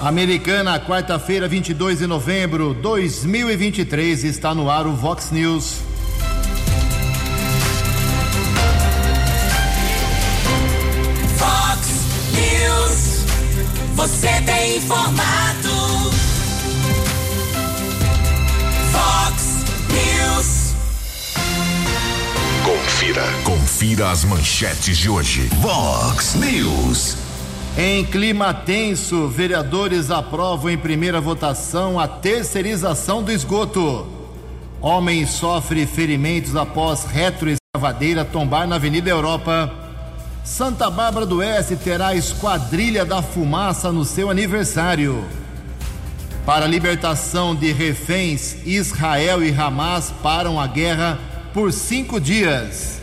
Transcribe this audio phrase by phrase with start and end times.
[0.00, 5.76] Americana, quarta-feira, 22 de novembro de 2023, está no ar o Vox News.
[11.36, 11.86] Vox
[12.32, 13.26] News.
[13.94, 15.68] Você tem informado.
[18.90, 19.44] Vox
[19.90, 20.74] News.
[22.64, 23.24] Confira.
[23.44, 25.50] Confira as manchetes de hoje.
[25.60, 27.29] Vox News.
[27.78, 34.06] Em clima tenso, vereadores aprovam em primeira votação a terceirização do esgoto.
[34.80, 39.72] Homem sofre ferimentos após retroescavadeira tombar na Avenida Europa.
[40.44, 45.24] Santa Bárbara do Oeste terá esquadrilha da fumaça no seu aniversário.
[46.44, 51.18] Para a libertação de reféns, Israel e Hamas param a guerra
[51.54, 52.99] por cinco dias.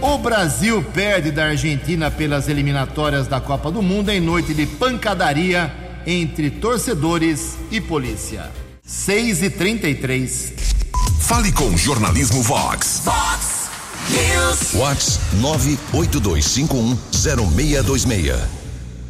[0.00, 5.72] O Brasil perde da Argentina pelas eliminatórias da Copa do Mundo em noite de pancadaria
[6.06, 8.50] entre torcedores e polícia.
[8.82, 10.52] 6 e 33
[11.20, 13.00] Fale com o Jornalismo Vox.
[13.02, 13.70] Vox
[14.10, 14.72] News.
[14.74, 18.36] Vox 982510626.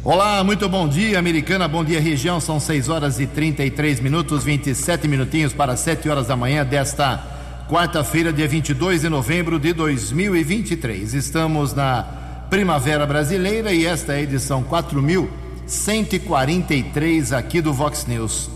[0.01, 1.67] Olá, muito bom dia, Americana.
[1.67, 2.39] Bom dia, região.
[2.39, 7.34] São 6 horas e 33 minutos, 27 minutinhos para 7 horas da manhã desta
[7.69, 11.15] quarta-feira, dia 22 de novembro de 2023.
[11.15, 12.05] Estamos na
[12.49, 18.49] Primavera Brasileira e esta é a edição 4143 aqui do Vox News.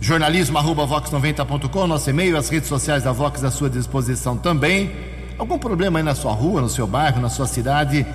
[0.00, 4.92] Jornalismo arroba vox90.com, nosso e-mail, as redes sociais da Vox à sua disposição também.
[5.36, 8.06] Algum problema aí na sua rua, no seu bairro, na sua cidade?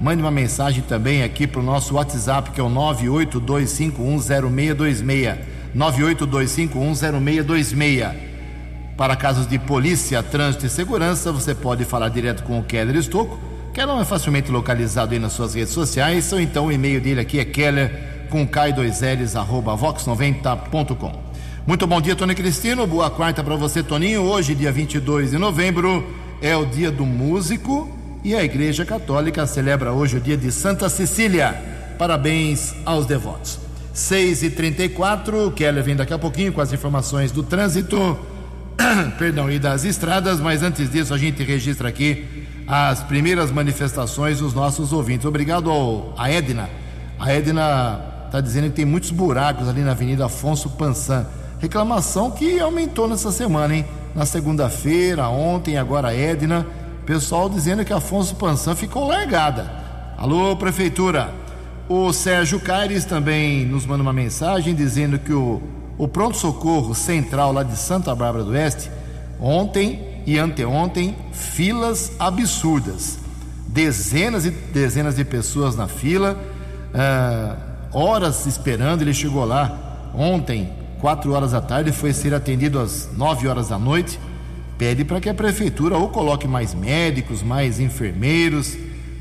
[0.00, 5.38] Mande uma mensagem também aqui para o nosso WhatsApp, que é o 982510626.
[5.76, 8.27] 982510626.
[8.98, 13.38] Para casos de polícia, trânsito e segurança, você pode falar direto com o Keller Estocco.
[13.72, 17.38] Keller é facilmente localizado aí nas suas redes sociais, ou então o e-mail dele aqui
[17.38, 21.12] é keller com k2ls arroba vox90.com.
[21.64, 22.88] Muito bom dia, Tony Cristino.
[22.88, 24.22] Boa quarta para você, Toninho.
[24.22, 26.04] Hoje, dia 22 de novembro,
[26.42, 27.88] é o dia do músico
[28.24, 31.54] e a Igreja Católica celebra hoje o dia de Santa Cecília.
[31.96, 33.60] Parabéns aos devotos.
[33.92, 38.18] 6 e 34 o Keller vem daqui a pouquinho com as informações do trânsito,
[39.18, 44.54] perdão, e das estradas, mas antes disso a gente registra aqui as primeiras manifestações dos
[44.54, 45.26] nossos ouvintes.
[45.26, 46.68] Obrigado ao, a Edna.
[47.18, 51.26] A Edna está dizendo que tem muitos buracos ali na Avenida Afonso Pansan.
[51.58, 53.84] Reclamação que aumentou nessa semana, hein?
[54.14, 56.66] Na segunda-feira, ontem, agora a Edna.
[57.04, 59.70] Pessoal dizendo que Afonso Pansan ficou largada.
[60.16, 61.32] Alô, prefeitura.
[61.88, 65.62] O Sérgio Caires também nos manda uma mensagem dizendo que o,
[65.98, 68.88] o pronto-socorro central lá de Santa Bárbara do Oeste,
[69.40, 73.18] ontem e anteontem, filas absurdas.
[73.66, 76.38] Dezenas e dezenas de pessoas na fila,
[76.94, 77.56] ah,
[77.92, 79.02] horas esperando.
[79.02, 83.78] Ele chegou lá ontem, quatro horas da tarde, foi ser atendido às nove horas da
[83.78, 84.20] noite.
[84.78, 88.76] Pede para que a prefeitura ou coloque mais médicos, mais enfermeiros,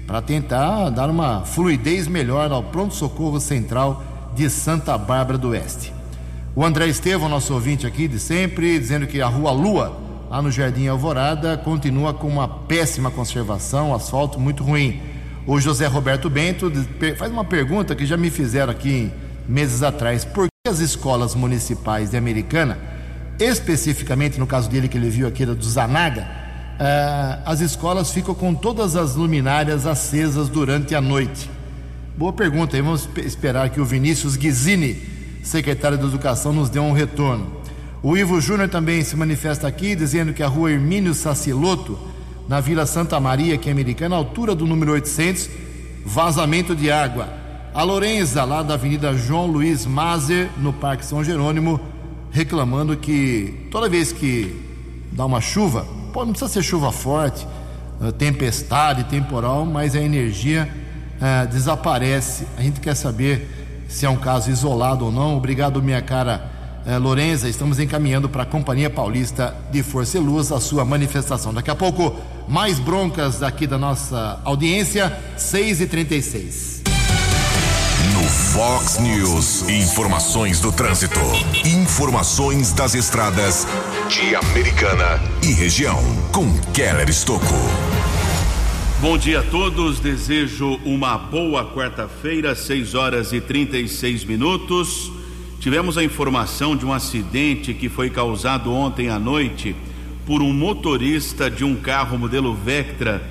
[0.06, 4.04] para tentar dar uma fluidez melhor ao pronto-socorro central
[4.36, 5.97] de Santa Bárbara do Oeste.
[6.58, 9.96] O André Estevão, nosso ouvinte aqui de sempre, dizendo que a Rua Lua,
[10.28, 15.00] lá no Jardim Alvorada, continua com uma péssima conservação, asfalto muito ruim.
[15.46, 16.72] O José Roberto Bento
[17.16, 19.12] faz uma pergunta que já me fizeram aqui
[19.48, 22.80] meses atrás: por que as escolas municipais de Americana,
[23.40, 28.56] especificamente no caso dele que ele viu aqui do Zanaga, uh, as escolas ficam com
[28.56, 31.52] todas as luminárias acesas durante a noite?
[32.18, 36.92] Boa pergunta, aí vamos esperar que o Vinícius Guizini, secretário de Educação, nos dê um
[36.92, 37.58] retorno.
[38.04, 41.98] O Ivo Júnior também se manifesta aqui, dizendo que a rua Hermínio Saciloto,
[42.48, 45.50] na Vila Santa Maria, que é americana, altura do número 800,
[46.06, 47.28] vazamento de água.
[47.74, 51.80] A Lorenza, lá da Avenida João Luiz Mazer, no Parque São Jerônimo,
[52.32, 54.56] reclamando que toda vez que
[55.12, 57.46] dá uma chuva, pô, não precisa ser chuva forte,
[58.00, 60.70] uh, tempestade, temporal, mas a energia
[61.18, 62.48] uh, desaparece.
[62.58, 65.38] A gente quer saber se é um caso isolado ou não.
[65.38, 66.50] Obrigado, minha cara
[66.86, 67.50] uh, Lorenza.
[67.50, 71.54] Estamos encaminhando para a Companhia Paulista de Força e Luz a sua manifestação.
[71.54, 72.16] Daqui a pouco,
[72.48, 76.78] mais broncas aqui da nossa audiência, 6h36.
[78.14, 81.20] No Fox News, informações do trânsito,
[81.66, 83.68] informações das estradas
[84.10, 86.02] de Americana e região,
[86.32, 87.54] com Keller Estocco.
[89.00, 95.12] Bom dia a todos, desejo uma boa quarta-feira, 6 horas e 36 minutos.
[95.60, 99.76] Tivemos a informação de um acidente que foi causado ontem à noite
[100.26, 103.22] por um motorista de um carro modelo Vectra.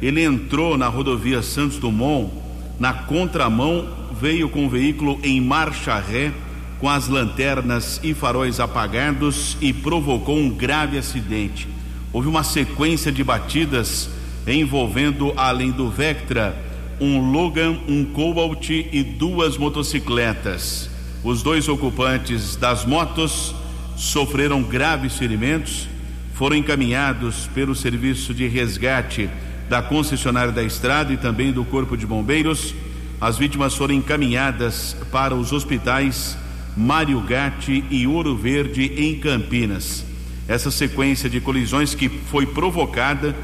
[0.00, 2.30] Ele entrou na rodovia Santos Dumont
[2.78, 3.88] na contramão
[4.20, 6.32] veio com o veículo em marcha ré,
[6.78, 11.66] com as lanternas e faróis apagados e provocou um grave acidente.
[12.12, 14.08] Houve uma sequência de batidas
[14.54, 16.56] envolvendo, além do Vectra,
[17.00, 20.88] um Logan, um Cobalt e duas motocicletas.
[21.24, 23.54] Os dois ocupantes das motos
[23.96, 25.88] sofreram graves ferimentos,
[26.34, 29.28] foram encaminhados pelo serviço de resgate
[29.68, 32.74] da concessionária da estrada e também do Corpo de Bombeiros.
[33.20, 36.36] As vítimas foram encaminhadas para os hospitais
[36.76, 40.04] Mário Gatti e Ouro Verde em Campinas.
[40.46, 43.34] Essa sequência de colisões que foi provocada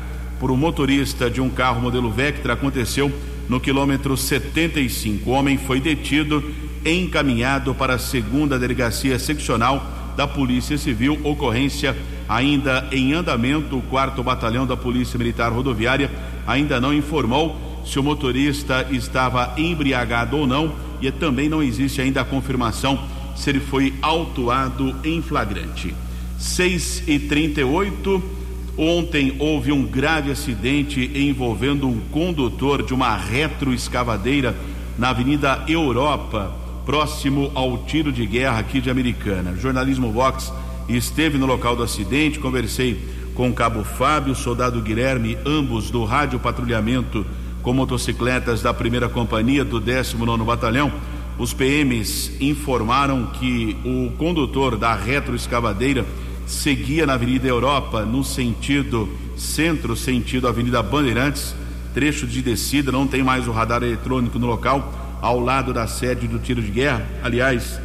[0.42, 3.12] por um motorista de um carro modelo Vectra aconteceu
[3.48, 5.30] no quilômetro 75.
[5.30, 6.42] O homem foi detido
[6.84, 9.86] e encaminhado para a segunda delegacia seccional
[10.16, 11.96] da Polícia Civil, ocorrência
[12.28, 13.78] ainda em andamento.
[13.78, 16.10] O quarto batalhão da Polícia Militar Rodoviária
[16.44, 22.22] ainda não informou se o motorista estava embriagado ou não e também não existe ainda
[22.22, 22.98] a confirmação
[23.36, 25.94] se ele foi autuado em flagrante.
[26.36, 28.41] 6 e 38
[28.76, 34.56] Ontem houve um grave acidente envolvendo um condutor de uma retroescavadeira
[34.98, 36.54] na Avenida Europa,
[36.86, 39.52] próximo ao tiro de guerra aqui de Americana.
[39.52, 40.50] O jornalismo Vox
[40.88, 42.98] esteve no local do acidente, conversei
[43.34, 47.26] com o cabo Fábio, soldado Guilherme, ambos do rádio patrulhamento
[47.62, 50.90] com motocicletas da primeira companhia do 19 Batalhão.
[51.38, 56.04] Os PMs informaram que o condutor da retroescavadeira
[56.46, 61.54] seguia na Avenida Europa no sentido centro, sentido Avenida Bandeirantes,
[61.94, 66.26] trecho de descida, não tem mais o radar eletrônico no local, ao lado da sede
[66.26, 67.06] do tiro de guerra.
[67.22, 67.80] Aliás,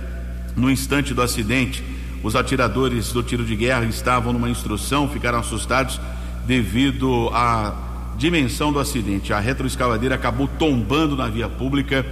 [0.55, 1.83] no instante do acidente,
[2.23, 5.99] os atiradores do tiro de guerra estavam numa instrução, ficaram assustados
[6.45, 7.75] devido à
[8.17, 9.33] dimensão do acidente.
[9.33, 12.05] A retroescavadeira acabou tombando na via pública.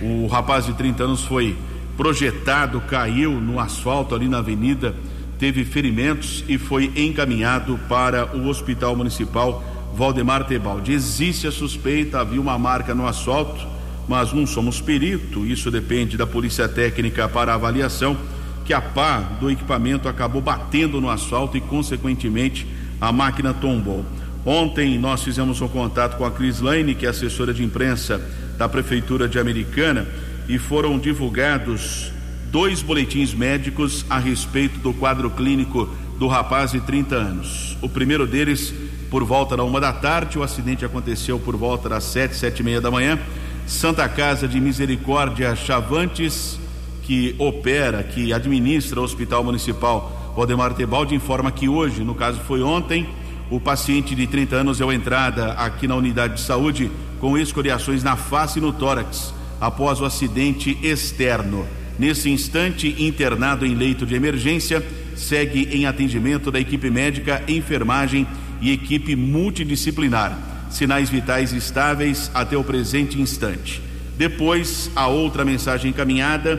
[0.00, 1.56] O rapaz de 30 anos foi
[1.96, 4.94] projetado, caiu no asfalto ali na avenida
[5.40, 9.64] teve ferimentos e foi encaminhado para o Hospital Municipal
[9.94, 10.92] Valdemar Tebaldi.
[10.92, 13.66] Existe a suspeita, havia uma marca no asfalto,
[14.06, 18.18] mas não somos perito, isso depende da Polícia Técnica para avaliação,
[18.66, 22.66] que a pá do equipamento acabou batendo no asfalto e, consequentemente,
[23.00, 24.04] a máquina tombou.
[24.44, 28.20] Ontem nós fizemos um contato com a Cris Lane, que é assessora de imprensa
[28.58, 30.06] da Prefeitura de Americana,
[30.46, 32.12] e foram divulgados
[32.50, 35.88] dois boletins médicos a respeito do quadro clínico
[36.18, 37.78] do rapaz de 30 anos.
[37.80, 38.74] O primeiro deles,
[39.08, 42.62] por volta da uma da tarde, o acidente aconteceu por volta das sete, sete e
[42.62, 43.18] meia da manhã.
[43.66, 46.58] Santa Casa de Misericórdia Chavantes,
[47.04, 52.62] que opera, que administra o Hospital Municipal Valdemar Tebaldi, informa que hoje, no caso foi
[52.62, 53.08] ontem,
[53.48, 58.16] o paciente de 30 anos deu entrada aqui na unidade de saúde com escoriações na
[58.16, 61.79] face e no tórax após o acidente externo.
[62.00, 64.82] Nesse instante, internado em leito de emergência,
[65.14, 68.26] segue em atendimento da equipe médica, enfermagem
[68.58, 70.34] e equipe multidisciplinar.
[70.70, 73.82] Sinais vitais estáveis até o presente instante.
[74.16, 76.58] Depois, a outra mensagem encaminhada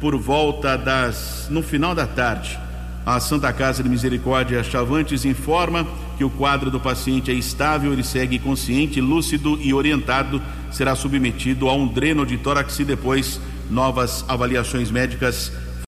[0.00, 2.56] por volta das no final da tarde.
[3.04, 5.84] A Santa Casa de Misericórdia Chavantes informa
[6.16, 10.40] que o quadro do paciente é estável, ele segue consciente, lúcido e orientado,
[10.70, 13.40] será submetido a um dreno de tórax e depois
[13.70, 15.52] novas avaliações médicas,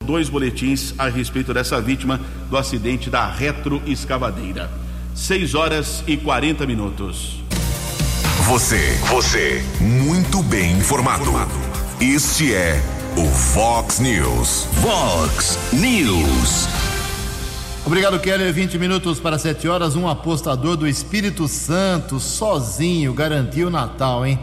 [0.04, 4.70] dois boletins a respeito dessa vítima do acidente da retroescavadeira.
[5.14, 7.40] 6 horas e 40 minutos.
[8.44, 11.32] Você, você, muito bem informado.
[11.98, 12.80] Este é
[13.16, 14.68] o Fox News.
[14.82, 16.68] Fox News.
[17.86, 18.52] Obrigado, Keller.
[18.52, 19.96] 20 minutos para 7 horas.
[19.96, 24.38] Um apostador do Espírito Santo, sozinho, garantiu o Natal, hein?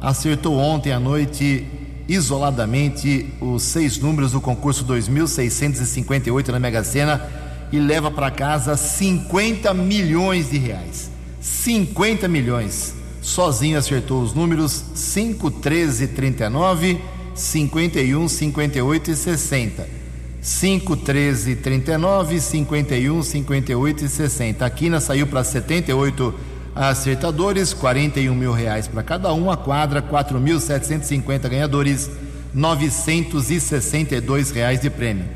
[0.00, 1.66] Acertou ontem à noite
[2.08, 7.26] isoladamente os seis números do concurso 2658 na Mega Sena
[7.72, 11.10] e leva para casa 50 milhões de reais.
[11.40, 12.94] 50 milhões.
[13.20, 17.00] Sozinho acertou os números 5, 13, 39,
[17.34, 20.02] 51, 58 e 60.
[20.42, 24.66] 5, 13, 39, 51, 58 e 60.
[24.66, 26.34] A quina saiu para 78
[26.74, 32.10] acertadores, 41 mil reais para cada um, a quadra 4.750 ganhadores,
[32.54, 35.26] 962 reais de prêmio.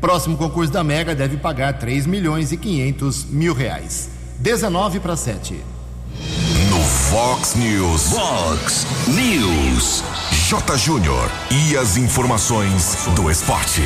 [0.00, 4.10] Próximo concurso da Mega deve pagar 3 milhões e 500 mil reais.
[4.38, 5.60] 19 para 7.
[6.68, 8.10] No Fox News.
[8.10, 10.02] Fox News.
[10.48, 10.76] J.
[10.76, 13.82] Júnior e as informações do esporte.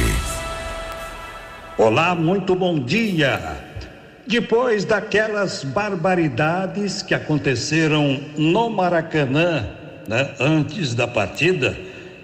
[1.77, 3.63] Olá, muito bom dia.
[4.27, 9.69] Depois daquelas barbaridades que aconteceram no Maracanã,
[10.09, 11.79] né, antes da partida,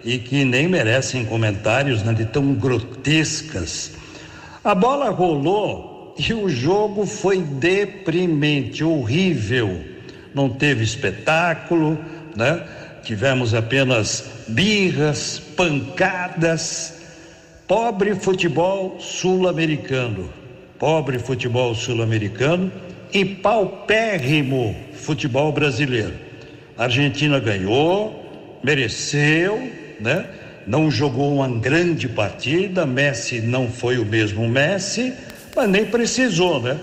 [0.04, 3.92] e que nem merecem comentários né, de tão grotescas.
[4.64, 9.85] A bola rolou e o jogo foi deprimente, horrível.
[10.35, 11.97] Não teve espetáculo,
[12.35, 12.64] né?
[13.04, 17.00] Tivemos apenas birras, pancadas.
[17.68, 20.41] Pobre futebol sul-americano.
[20.83, 22.73] Pobre futebol sul-americano
[23.15, 26.15] e paupérrimo futebol brasileiro.
[26.77, 29.62] A Argentina ganhou, mereceu,
[30.01, 30.27] né?
[30.67, 35.15] Não jogou uma grande partida, Messi não foi o mesmo Messi,
[35.55, 36.77] mas nem precisou, né?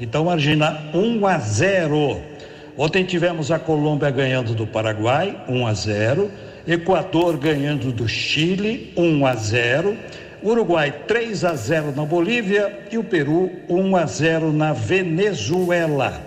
[0.00, 2.22] Então Argentina 1 a 0.
[2.78, 6.30] Ontem tivemos a Colômbia ganhando do Paraguai 1 a 0,
[6.66, 9.94] Equador ganhando do Chile 1 a 0.
[10.42, 16.20] Uruguai 3 a 0 na Bolívia e o Peru 1 a 0 na Venezuela.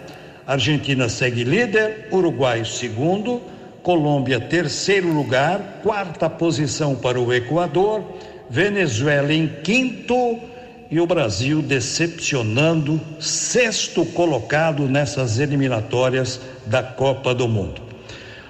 [0.48, 3.42] Argentina segue líder, Uruguai segundo,
[3.84, 8.04] Colômbia terceiro lugar, quarta posição para o Equador,
[8.50, 10.40] Venezuela em quinto
[10.90, 17.82] e o Brasil decepcionando, sexto colocado nessas eliminatórias da Copa do Mundo.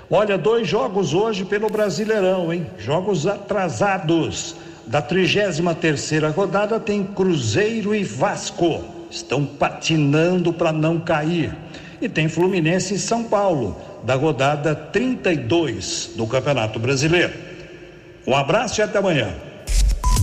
[0.09, 2.67] Olha, dois jogos hoje pelo Brasileirão, hein?
[2.77, 4.55] Jogos atrasados.
[4.87, 8.83] Da 33 terceira rodada tem Cruzeiro e Vasco.
[9.09, 11.55] Estão patinando para não cair.
[12.01, 17.33] E tem Fluminense e São Paulo, da rodada 32 do Campeonato Brasileiro.
[18.27, 19.33] Um abraço e até amanhã.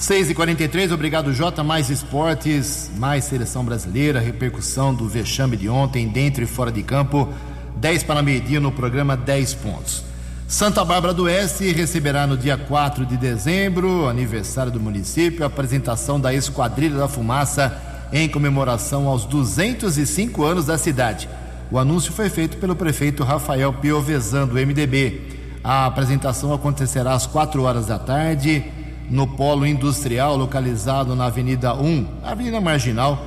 [0.00, 1.62] 6 e 43 obrigado Jota.
[1.62, 7.28] Mais esportes, mais seleção brasileira, repercussão do vexame de ontem, dentro e fora de campo.
[7.76, 10.02] 10 para meio-dia no programa 10 pontos.
[10.48, 16.18] Santa Bárbara do Oeste receberá no dia 4 de dezembro, aniversário do município, a apresentação
[16.18, 17.78] da Esquadrilha da Fumaça
[18.10, 21.28] em comemoração aos 205 anos da cidade.
[21.70, 25.60] O anúncio foi feito pelo prefeito Rafael Piovesan, do MDB.
[25.62, 28.79] A apresentação acontecerá às 4 horas da tarde
[29.10, 33.20] no polo industrial localizado na Avenida 1, Avenida Marginal,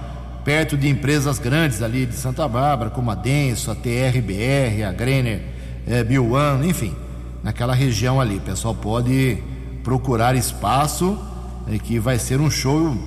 [0.46, 5.42] perto de empresas grandes ali de Santa Bárbara, como a Denso, a TRBR, a Grener,
[5.86, 6.96] é, Biuan, enfim,
[7.44, 8.38] naquela região ali.
[8.38, 9.38] O pessoal pode
[9.84, 11.18] procurar espaço
[11.68, 12.98] é, que vai ser um show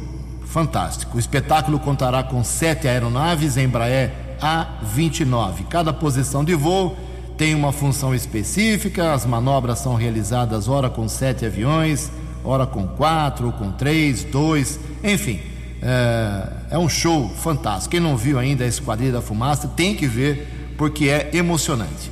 [0.45, 1.17] fantástico.
[1.17, 5.67] O espetáculo contará com sete aeronaves Embraer A29.
[5.69, 6.97] Cada posição de voo
[7.37, 12.11] tem uma função específica, as manobras são realizadas ora com sete aviões,
[12.47, 15.41] ora com quatro, com três, dois, enfim.
[15.83, 17.91] É, é, um show fantástico.
[17.91, 22.11] Quem não viu ainda a Esquadrilha da Fumaça tem que ver, porque é emocionante.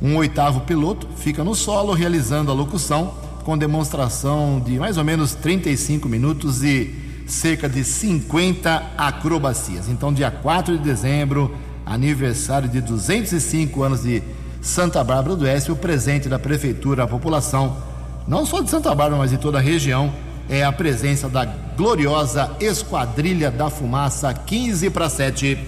[0.00, 5.34] Um oitavo piloto fica no solo realizando a locução com demonstração de mais ou menos
[5.34, 6.94] 35 minutos e
[7.26, 9.88] cerca de 50 acrobacias.
[9.88, 11.54] Então, dia 4 de dezembro,
[11.86, 14.22] aniversário de 205 anos de
[14.60, 17.89] Santa Bárbara do Oeste, o presente da prefeitura à população
[18.30, 20.14] não só de Santa Bárbara, mas de toda a região,
[20.48, 25.58] é a presença da gloriosa Esquadrilha da Fumaça 15 para 7.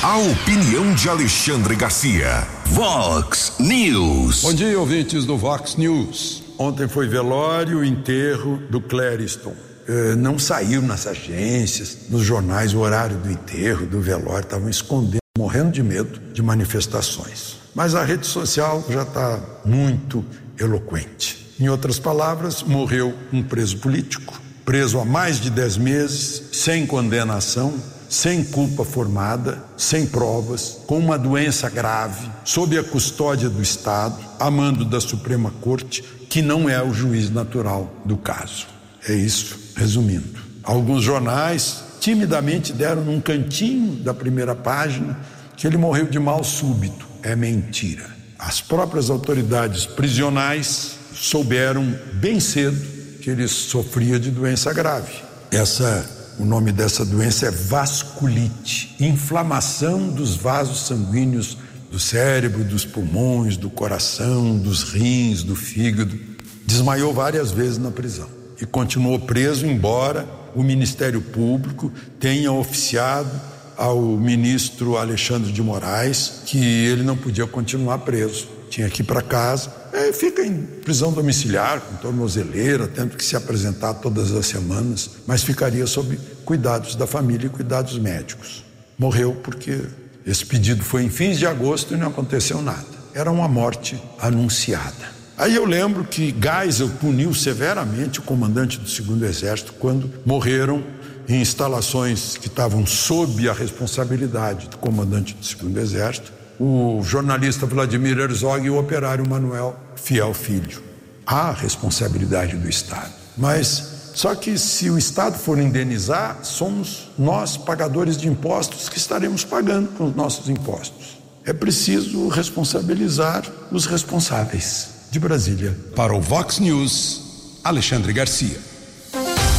[0.00, 2.46] A opinião de Alexandre Garcia.
[2.66, 4.42] Vox News.
[4.42, 6.44] Bom dia, ouvintes do Vox News.
[6.56, 9.54] Ontem foi velório, enterro do Clériston.
[9.88, 15.18] Eh, não saiu nas agências, nos jornais, o horário do enterro, do velório, estavam escondendo,
[15.36, 17.63] morrendo de medo de manifestações.
[17.74, 20.24] Mas a rede social já está muito
[20.58, 21.54] eloquente.
[21.58, 27.74] Em outras palavras, morreu um preso político, preso há mais de dez meses, sem condenação,
[28.08, 34.50] sem culpa formada, sem provas, com uma doença grave, sob a custódia do Estado, a
[34.50, 38.66] mando da Suprema Corte, que não é o juiz natural do caso.
[39.08, 40.38] É isso, resumindo.
[40.62, 45.18] Alguns jornais timidamente deram num cantinho da primeira página
[45.56, 48.14] que ele morreu de mal súbito é mentira.
[48.38, 55.12] As próprias autoridades prisionais souberam bem cedo que ele sofria de doença grave.
[55.50, 61.56] Essa, o nome dessa doença é vasculite, inflamação dos vasos sanguíneos
[61.90, 66.18] do cérebro, dos pulmões, do coração, dos rins, do fígado.
[66.66, 68.28] Desmaiou várias vezes na prisão
[68.60, 73.30] e continuou preso, embora o Ministério Público tenha oficiado
[73.76, 79.22] ao ministro Alexandre de Moraes que ele não podia continuar preso, tinha que ir para
[79.22, 79.72] casa.
[79.92, 85.42] É, fica em prisão domiciliar, com tornozeleira, tendo que se apresentar todas as semanas, mas
[85.42, 88.64] ficaria sob cuidados da família e cuidados médicos.
[88.98, 89.82] Morreu porque
[90.26, 92.86] esse pedido foi em fins de agosto e não aconteceu nada.
[93.14, 95.14] Era uma morte anunciada.
[95.36, 100.82] Aí eu lembro que Geisel puniu severamente o comandante do segundo exército quando morreram
[101.28, 108.18] em instalações que estavam sob a responsabilidade do comandante do Segundo Exército, o jornalista Vladimir
[108.18, 110.82] Herzog e o operário Manuel Fiel Filho.
[111.26, 113.10] Há responsabilidade do Estado.
[113.36, 119.44] Mas só que se o Estado for indenizar, somos nós, pagadores de impostos, que estaremos
[119.44, 121.18] pagando com os nossos impostos.
[121.44, 124.94] É preciso responsabilizar os responsáveis.
[125.10, 125.76] De Brasília.
[125.94, 128.58] Para o Vox News, Alexandre Garcia.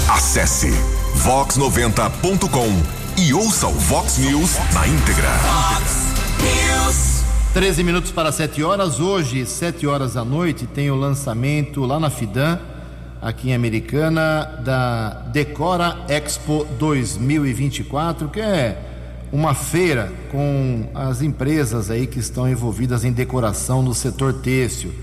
[0.09, 0.69] Acesse
[1.15, 5.29] vox90.com e ouça o Vox News na íntegra.
[5.29, 7.23] Vox News.
[7.53, 8.99] 13 minutos para 7 horas.
[8.99, 12.59] Hoje, 7 horas da noite, tem o lançamento lá na Fidan,
[13.21, 18.77] aqui em Americana, da Decora Expo 2024, que é
[19.31, 24.93] uma feira com as empresas aí que estão envolvidas em decoração no setor têxtil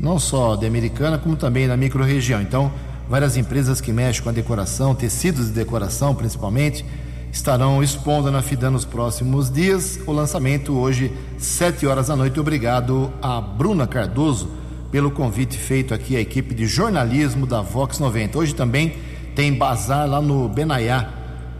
[0.00, 2.40] não só de Americana, como também da microrregião.
[2.40, 2.72] Então,
[3.08, 6.84] várias empresas que mexem com a decoração, tecidos de decoração principalmente,
[7.32, 9.98] estarão expondo na FIDAN nos próximos dias.
[10.06, 12.38] O lançamento hoje, 7 horas da noite.
[12.38, 14.50] Obrigado a Bruna Cardoso
[14.90, 18.38] pelo convite feito aqui à equipe de jornalismo da Vox 90.
[18.38, 18.96] Hoje também
[19.34, 21.10] tem bazar lá no Benaiá.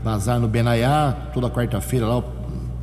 [0.02, 2.24] Bazar no Benaiá, toda quarta-feira lá o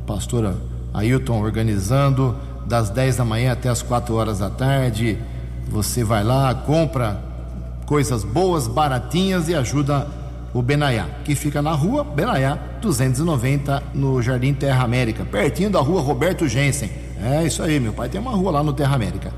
[0.06, 0.54] pastor
[0.92, 5.18] Ailton organizando, das 10 da manhã até as 4 horas da tarde
[5.68, 7.20] você vai lá, compra
[7.86, 10.06] coisas boas, baratinhas e ajuda
[10.52, 16.00] o Benaiá, que fica na rua Benaiá 290, no Jardim Terra América, pertinho da rua
[16.00, 16.90] Roberto Jensen.
[17.22, 19.32] É isso aí, meu pai tem uma rua lá no Terra América.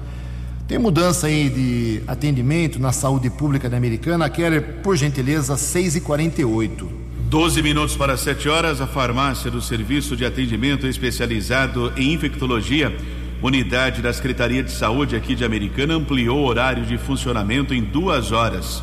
[0.66, 6.00] Tem mudança aí de atendimento na saúde pública da Americana, Keller, por gentileza, 6 e
[6.00, 12.96] 48 12 minutos para 7 horas, a farmácia do Serviço de Atendimento Especializado em Infectologia
[13.40, 18.32] Unidade da Secretaria de Saúde aqui de Americana ampliou o horário de funcionamento em duas
[18.32, 18.82] horas.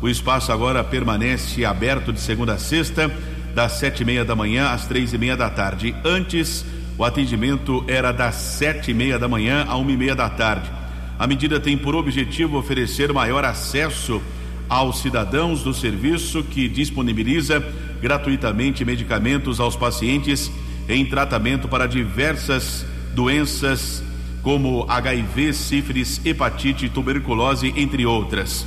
[0.00, 3.10] O espaço agora permanece aberto de segunda a sexta,
[3.52, 5.92] das sete e meia da manhã às três e meia da tarde.
[6.04, 6.64] Antes,
[6.96, 10.70] o atendimento era das sete e meia da manhã a uma e meia da tarde.
[11.18, 14.22] A medida tem por objetivo oferecer maior acesso
[14.68, 17.60] aos cidadãos do serviço que disponibiliza
[18.00, 20.48] gratuitamente medicamentos aos pacientes
[20.88, 24.04] em tratamento para diversas doenças
[24.42, 28.66] como HIV, sífilis, hepatite, tuberculose, entre outras.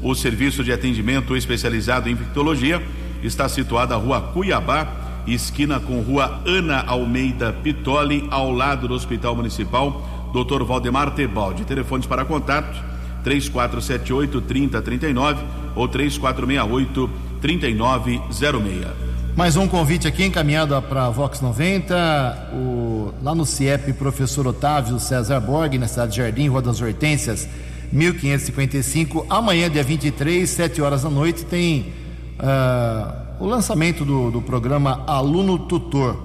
[0.00, 2.80] O serviço de atendimento especializado em infectologia
[3.24, 4.86] está situado na rua Cuiabá,
[5.26, 10.62] esquina com rua Ana Almeida Pitoli, ao lado do Hospital Municipal Dr.
[10.62, 11.64] Valdemar Tebaldi.
[11.64, 12.80] Telefones para contato
[13.24, 19.07] 3478 3039 ou 3468 3906.
[19.36, 24.98] Mais um convite aqui encaminhado para a Vox 90, o, lá no CIEP, professor Otávio
[24.98, 27.48] César Borg, na cidade de Jardim, Rua das Hortências,
[27.92, 29.26] 1555.
[29.30, 31.92] Amanhã, dia 23, 7 horas da noite, tem
[32.40, 36.16] uh, o lançamento do, do programa Aluno Tutor.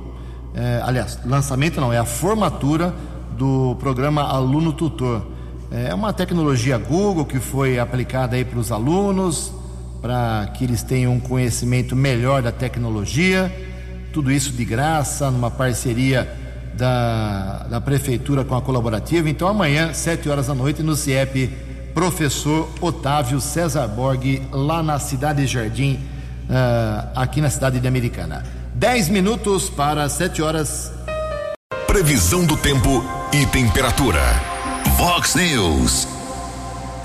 [0.55, 2.93] É, aliás, lançamento não, é a formatura
[3.37, 5.21] do programa Aluno Tutor.
[5.71, 9.51] É uma tecnologia Google que foi aplicada aí para os alunos
[10.03, 13.49] para que eles tenham um conhecimento melhor da tecnologia,
[14.11, 16.29] tudo isso de graça, numa parceria
[16.75, 19.29] da, da Prefeitura com a colaborativa.
[19.29, 21.47] Então, amanhã, sete horas da noite, no CIEP,
[21.93, 28.43] professor Otávio César Borg, lá na Cidade Jardim, uh, aqui na cidade de Americana.
[28.75, 30.91] Dez minutos para sete horas.
[31.87, 34.19] Previsão do tempo e temperatura.
[34.97, 36.12] Vox News.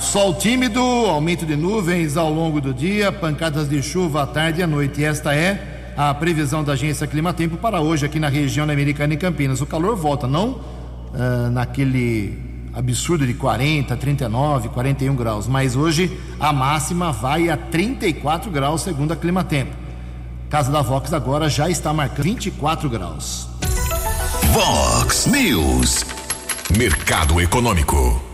[0.01, 4.63] Sol tímido, aumento de nuvens ao longo do dia, pancadas de chuva à tarde e
[4.63, 5.01] à noite.
[5.01, 9.15] E esta é a previsão da agência Climatempo para hoje aqui na região da Americana
[9.15, 9.61] e Campinas.
[9.61, 12.41] O calor volta, não uh, naquele
[12.73, 19.13] absurdo de 40, 39, 41 graus, mas hoje a máxima vai a 34 graus segundo
[19.13, 19.73] a Climatempo.
[20.49, 23.49] Casa da Vox agora já está marcando 24 graus.
[24.53, 26.05] Vox News.
[26.77, 28.28] Mercado Econômico.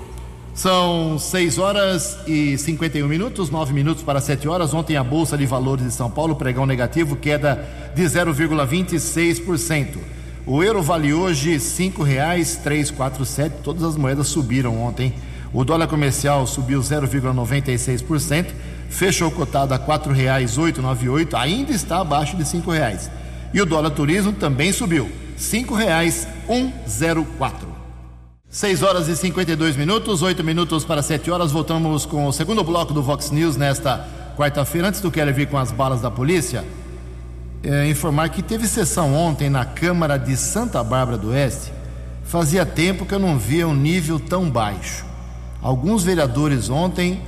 [0.54, 4.72] São 6 horas e 51 minutos, 9 minutos para 7 horas.
[4.72, 9.96] Ontem a Bolsa de Valores de São Paulo, pregão negativo, queda de 0,26%.
[10.46, 13.56] O euro vale hoje R$ 5,347.
[13.64, 15.12] Todas as moedas subiram ontem.
[15.52, 18.52] O dólar comercial subiu 0,96%,
[18.88, 23.10] fechou cotado a R$ 4,898, ainda está abaixo de R$ 5,00.
[23.52, 27.73] E o dólar turismo também subiu, R$ 5,104.
[28.54, 31.50] 6 horas e 52 minutos, 8 minutos para 7 horas.
[31.50, 34.86] Voltamos com o segundo bloco do Vox News nesta quarta-feira.
[34.86, 36.64] Antes do Keller vir com as balas da polícia,
[37.64, 41.72] é, informar que teve sessão ontem na Câmara de Santa Bárbara do Oeste.
[42.22, 45.04] Fazia tempo que eu não via um nível tão baixo.
[45.60, 47.20] Alguns vereadores ontem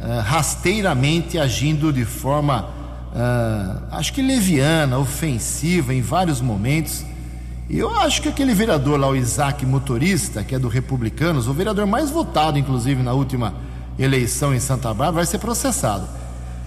[0.00, 2.70] é, rasteiramente agindo de forma
[3.12, 7.04] uh, acho que leviana, ofensiva em vários momentos.
[7.68, 11.52] E eu acho que aquele vereador lá, o Isaac Motorista, que é do Republicanos, o
[11.52, 13.54] vereador mais votado, inclusive, na última
[13.98, 16.08] eleição em Santa Bárbara, vai ser processado.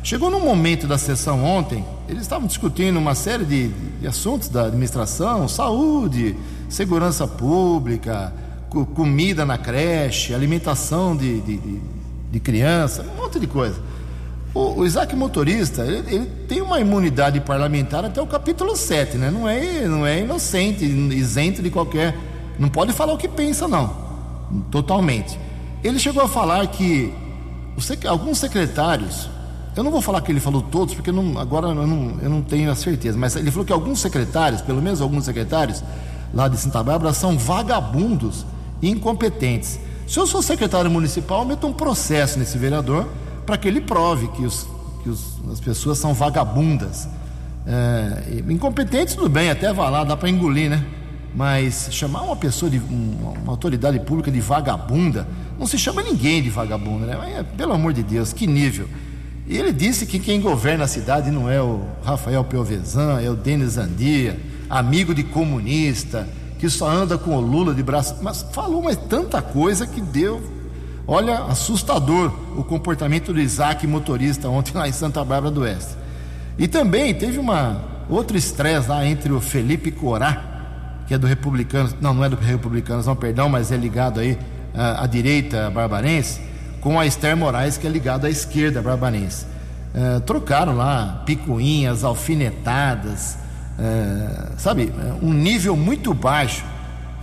[0.03, 4.65] Chegou num momento da sessão ontem, eles estavam discutindo uma série de, de assuntos da
[4.65, 6.35] administração, saúde,
[6.69, 8.33] segurança pública,
[8.69, 11.81] co comida na creche, alimentação de, de, de,
[12.31, 13.79] de criança, um monte de coisa.
[14.53, 19.31] O, o Isaac Motorista, ele, ele, tem uma imunidade parlamentar até o capítulo 7, né?
[19.31, 22.17] Não é, não é inocente, isento de qualquer.
[22.59, 23.95] Não pode falar o que pensa, não.
[24.69, 25.39] Totalmente.
[25.81, 27.13] Ele chegou a falar que
[28.05, 29.29] alguns secretários,
[29.75, 32.41] eu não vou falar que ele falou todos, porque não, agora eu não, eu não
[32.41, 35.81] tenho a certeza, mas ele falou que alguns secretários, pelo menos alguns secretários
[36.33, 38.45] lá de Santa Bárbara, são vagabundos
[38.81, 39.79] incompetentes.
[40.05, 43.07] Se eu sou secretário municipal, eu meto um processo nesse vereador
[43.51, 44.65] para que ele prove que, os,
[45.03, 47.05] que os, as pessoas são vagabundas.
[47.67, 50.85] É, incompetentes, tudo bem, até vai lá, dá para engolir, né?
[51.35, 55.27] Mas chamar uma pessoa de uma, uma, autoridade pública de vagabunda,
[55.59, 57.17] não se chama ninguém de vagabunda, né?
[57.17, 58.87] Mas, pelo amor de Deus, que nível.
[59.45, 63.35] E ele disse que quem governa a cidade não é o Rafael Piovesan, é o
[63.35, 66.25] Denis Andia, amigo de comunista,
[66.57, 68.15] que só anda com o Lula de braço.
[68.21, 70.60] Mas falou mas tanta coisa que deu.
[71.07, 75.95] Olha, assustador o comportamento do Isaac motorista ontem lá em Santa Bárbara do Oeste.
[76.57, 81.95] E também teve uma outro estresse lá entre o Felipe Corá, que é do Republicanos,
[81.99, 84.37] não, não é do Republicanos, não, perdão, mas é ligado aí
[84.73, 86.39] à, à direita barbarense,
[86.79, 89.45] com a Esther Moraes, que é ligado à esquerda barbarense.
[89.93, 93.37] Uh, trocaram lá picuinhas, alfinetadas,
[93.81, 96.63] é, sabe, um nível muito baixo,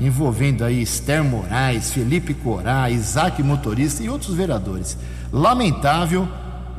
[0.01, 4.97] envolvendo aí Esther Moraes, Felipe Corá, Isaac Motorista e outros vereadores.
[5.33, 6.29] Lamentável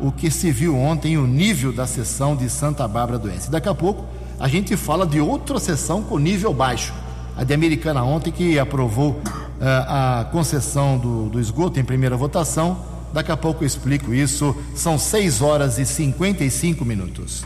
[0.01, 3.51] o que se viu ontem, o nível da sessão de Santa Bárbara do Oeste.
[3.51, 4.05] Daqui a pouco
[4.39, 6.93] a gente fala de outra sessão com nível baixo.
[7.36, 9.21] A de Americana ontem que aprovou uh,
[9.62, 12.77] a concessão do, do esgoto em primeira votação.
[13.13, 14.55] Daqui a pouco eu explico isso.
[14.75, 17.43] São 6 horas e 55 minutos.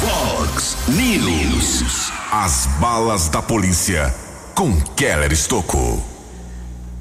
[0.00, 2.07] Fox News.
[2.30, 4.14] As balas da polícia
[4.54, 6.06] com Keller Estocou.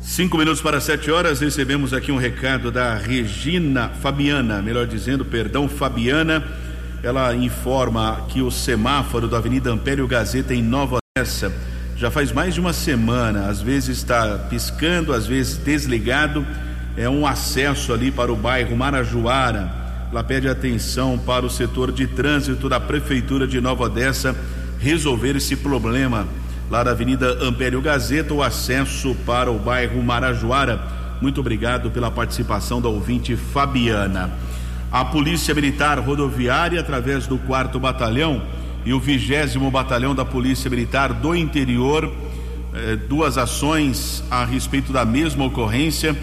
[0.02, 5.68] Cinco minutos para sete horas, recebemos aqui um recado da Regina Fabiana, melhor dizendo, perdão,
[5.68, 6.48] Fabiana.
[7.04, 11.52] Ela informa que o semáforo da Avenida Ampério Gazeta em Nova Odessa
[11.98, 16.48] já faz mais de uma semana, às vezes está piscando, às vezes desligado.
[16.96, 22.08] É um acesso ali para o bairro Marajoara ela pede atenção para o setor de
[22.08, 24.36] trânsito da Prefeitura de Nova Odessa
[24.80, 26.28] resolver esse problema.
[26.70, 30.82] Lá na Avenida Ampério Gazeta, o acesso para o bairro Marajoara.
[31.22, 34.32] Muito obrigado pela participação da ouvinte Fabiana.
[34.92, 38.42] A Polícia Militar Rodoviária, através do 4 Batalhão
[38.86, 42.12] e o 20 Batalhão da Polícia Militar do Interior,
[42.74, 46.16] eh, duas ações a respeito da mesma ocorrência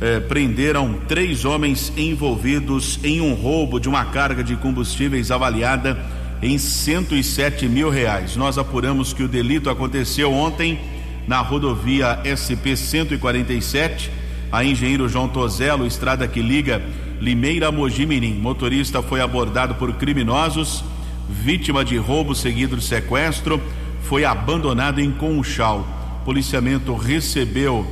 [0.00, 5.96] eh, prenderam três homens envolvidos em um roubo de uma carga de combustíveis avaliada
[6.42, 8.34] em 107 mil reais.
[8.34, 10.80] Nós apuramos que o delito aconteceu ontem
[11.26, 14.10] na rodovia SP 147,
[14.50, 16.82] a engenheiro João Tozelo, estrada que liga
[17.20, 18.34] Limeira a Mojimirim.
[18.34, 20.84] Motorista foi abordado por criminosos,
[21.30, 23.62] vítima de roubo seguido de sequestro,
[24.02, 25.86] foi abandonado em Conchal.
[26.24, 27.86] Policiamento recebeu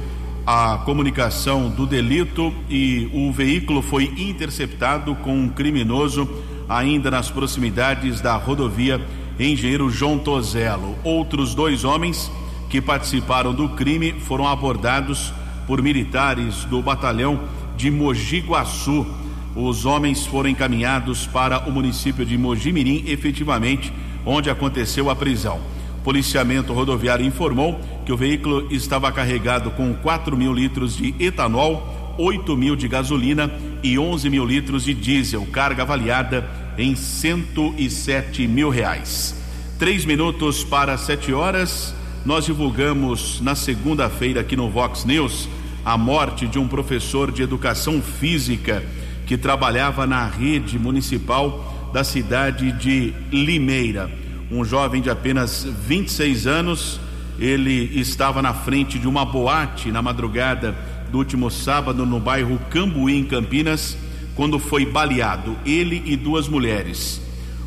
[0.44, 6.28] a comunicação do delito e o veículo foi interceptado com um criminoso
[6.70, 9.04] ainda nas proximidades da rodovia
[9.40, 10.96] Engenheiro João Tozelo.
[11.02, 12.30] Outros dois homens
[12.68, 15.34] que participaram do crime foram abordados
[15.66, 17.40] por militares do batalhão
[17.76, 19.04] de Mogi Guaçu.
[19.56, 23.92] Os homens foram encaminhados para o município de Mojimirim, efetivamente,
[24.24, 25.58] onde aconteceu a prisão.
[26.04, 32.56] Policiamento rodoviário informou que o veículo estava carregado com 4 mil litros de etanol, 8
[32.56, 33.50] mil de gasolina
[33.82, 39.34] e 11 mil litros de diesel, carga avaliada em 107 mil reais.
[39.78, 45.48] Três minutos para sete horas, nós divulgamos na segunda-feira aqui no Vox News
[45.84, 48.84] a morte de um professor de educação física
[49.26, 54.10] que trabalhava na rede municipal da cidade de Limeira
[54.50, 57.00] um jovem de apenas 26 anos.
[57.38, 60.76] Ele estava na frente de uma boate na madrugada
[61.10, 63.96] do último sábado no bairro Cambuí, em Campinas,
[64.34, 67.20] quando foi baleado ele e duas mulheres.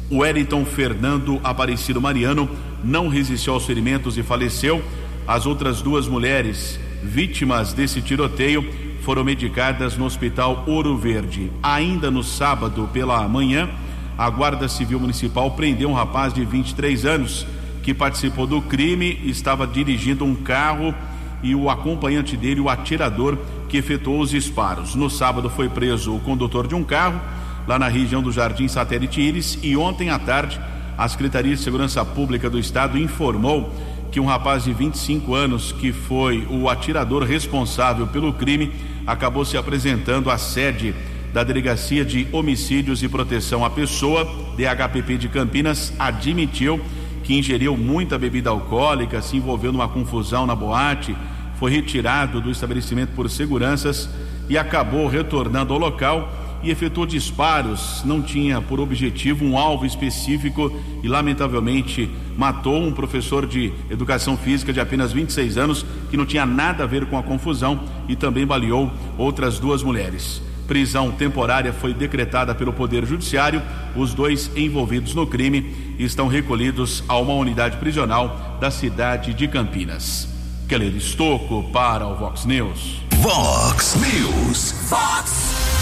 [0.09, 2.49] O Wellington Fernando Aparecido Mariano
[2.83, 4.83] não resistiu aos ferimentos e faleceu.
[5.27, 8.65] As outras duas mulheres vítimas desse tiroteio
[9.01, 11.51] foram medicadas no Hospital Ouro Verde.
[11.61, 13.69] Ainda no sábado pela manhã,
[14.17, 17.45] a Guarda Civil Municipal prendeu um rapaz de 23 anos
[17.81, 20.95] que participou do crime, estava dirigindo um carro
[21.43, 23.37] e o acompanhante dele, o atirador,
[23.69, 24.95] que efetuou os disparos.
[24.95, 27.19] No sábado foi preso o condutor de um carro,
[27.67, 30.59] lá na região do Jardim Satélite Íris, e ontem à tarde
[30.97, 33.73] a Secretaria de Segurança Pública do Estado informou
[34.11, 38.71] que um rapaz de 25 anos, que foi o atirador responsável pelo crime,
[39.07, 40.93] acabou se apresentando à sede
[41.33, 44.23] da Delegacia de Homicídios e Proteção à Pessoa,
[44.55, 46.79] DHPP de Campinas, admitiu
[47.23, 51.15] que ingeriu muita bebida alcoólica, se envolveu numa confusão na boate,
[51.59, 54.09] foi retirado do estabelecimento por seguranças
[54.49, 56.31] e acabou retornando ao local
[56.63, 58.01] e efetuou disparos.
[58.05, 60.71] Não tinha por objetivo um alvo específico
[61.03, 66.45] e, lamentavelmente, matou um professor de educação física de apenas 26 anos que não tinha
[66.45, 70.41] nada a ver com a confusão e também baleou outras duas mulheres.
[70.67, 73.61] Prisão temporária foi decretada pelo Poder Judiciário.
[73.95, 80.32] Os dois envolvidos no crime estão recolhidos a uma unidade prisional da cidade de Campinas.
[80.73, 82.99] Keller Estocco para o Vox News.
[83.17, 84.71] Vox News.
[84.89, 85.31] Vox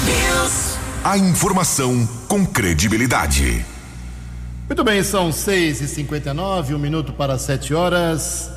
[0.06, 0.78] News.
[1.02, 3.66] A informação com credibilidade.
[4.68, 8.52] Muito bem, são 6 e 59 um minuto para 7 horas.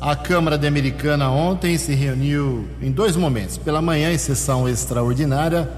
[0.00, 3.58] A Câmara de Americana ontem se reuniu em dois momentos.
[3.58, 5.68] Pela manhã, em sessão extraordinária,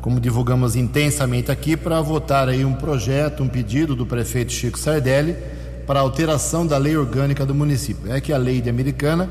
[0.00, 5.36] como divulgamos intensamente aqui, para votar aí um projeto, um pedido do prefeito Chico Sardelli
[5.86, 8.10] para alteração da lei orgânica do município.
[8.10, 9.28] É que a lei de Americana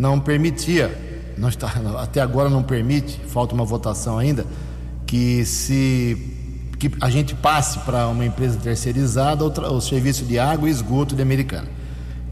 [0.00, 4.46] não permitia, não está, até agora não permite, falta uma votação ainda,
[5.06, 6.36] que se
[6.78, 11.14] que a gente passe para uma empresa terceirizada o, o serviço de água e esgoto
[11.14, 11.68] de Americana.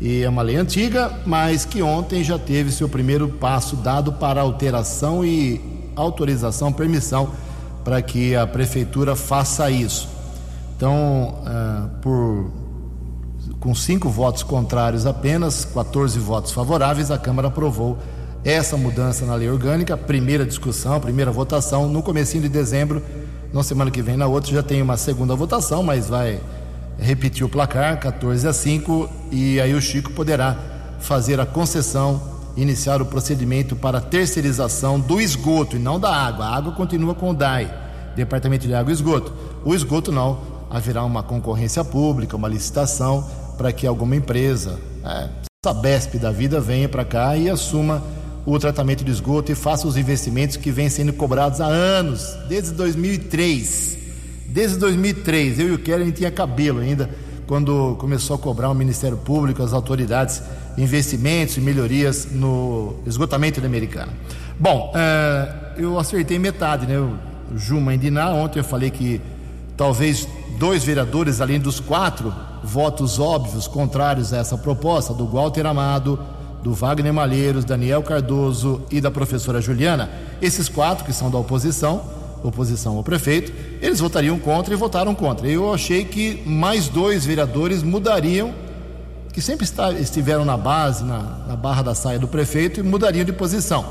[0.00, 4.40] E é uma lei antiga, mas que ontem já teve seu primeiro passo dado para
[4.40, 5.60] alteração e
[5.94, 7.30] autorização, permissão
[7.84, 10.08] para que a prefeitura faça isso.
[10.74, 12.50] Então, uh, por
[13.60, 17.98] com cinco votos contrários apenas, 14 votos favoráveis, a Câmara aprovou
[18.44, 23.02] essa mudança na lei orgânica, primeira discussão, primeira votação no comecinho de dezembro.
[23.52, 26.40] Na semana que vem, na outra, já tem uma segunda votação, mas vai
[26.98, 30.56] repetir o placar, 14 a 5, e aí o Chico poderá
[31.00, 32.20] fazer a concessão,
[32.56, 36.46] iniciar o procedimento para terceirização do esgoto e não da água.
[36.46, 37.72] A água continua com o DAI,
[38.14, 39.32] Departamento de Água e Esgoto.
[39.64, 40.38] O esgoto não,
[40.70, 43.24] haverá uma concorrência pública, uma licitação
[43.58, 45.28] para que alguma empresa, é,
[45.62, 48.02] Sabesp da vida, venha para cá e assuma
[48.46, 52.70] o tratamento de esgoto e faça os investimentos que vêm sendo cobrados há anos, desde
[52.72, 53.98] 2003
[54.48, 57.10] Desde 2003, eu e o Kelly tinha cabelo ainda
[57.46, 60.42] quando começou a cobrar o Ministério Público, as autoridades,
[60.76, 64.12] investimentos e melhorias no esgotamento da Americana.
[64.58, 66.98] Bom, é, eu acertei metade, né?
[66.98, 67.18] O
[67.56, 69.20] Juma Indiná, ontem eu falei que
[69.76, 70.26] talvez
[70.58, 72.32] dois vereadores, além dos quatro
[72.62, 76.18] votos óbvios contrários a essa proposta, do Walter Amado,
[76.62, 80.10] do Wagner Malheiros, Daniel Cardoso e da professora Juliana,
[80.42, 82.02] esses quatro que são da oposição,
[82.42, 85.46] oposição ao prefeito, eles votariam contra e votaram contra.
[85.46, 88.54] Eu achei que mais dois vereadores mudariam,
[89.32, 89.66] que sempre
[90.00, 93.84] estiveram na base, na, na barra da saia do prefeito, e mudariam de posição.